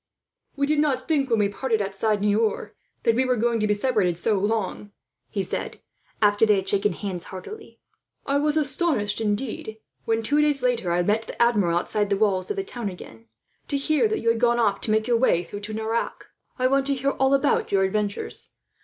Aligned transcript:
"We 0.55 0.65
did 0.65 0.79
not 0.79 1.07
think, 1.07 1.29
when 1.29 1.37
we 1.37 1.47
parted 1.47 1.79
outside 1.79 2.21
Niort, 2.23 2.75
that 3.03 3.13
we 3.13 3.23
were 3.23 3.35
going 3.35 3.59
to 3.59 3.67
be 3.67 3.75
separated 3.75 4.17
so 4.17 4.35
long," 4.39 4.91
he 5.29 5.43
said, 5.43 5.79
after 6.23 6.43
they 6.43 6.55
had 6.55 6.67
shaken 6.67 6.93
hands 6.93 7.25
heartily. 7.25 7.79
"I 8.25 8.39
was 8.39 8.57
astonished 8.57 9.21
indeed 9.21 9.77
when, 10.05 10.23
two 10.23 10.41
days 10.41 10.63
later, 10.63 10.91
I 10.91 11.03
met 11.03 11.27
the 11.27 11.39
Admiral 11.39 11.77
outside 11.77 12.09
the 12.09 12.17
walls 12.17 12.49
of 12.49 12.55
the 12.55 12.63
town 12.63 12.89
again, 12.89 13.27
to 13.67 13.77
hear 13.77 14.07
that 14.07 14.21
you 14.21 14.29
had 14.29 14.39
gone 14.39 14.57
off 14.59 14.81
to 14.81 14.91
make 14.91 15.05
your 15.05 15.17
way 15.17 15.43
through 15.43 15.59
to 15.59 15.73
Nerac. 15.75 16.25
"I 16.57 16.65
want 16.65 16.87
to 16.87 16.95
hear 16.95 17.11
all 17.11 17.39
your 17.69 17.83
adventures. 17.83 18.49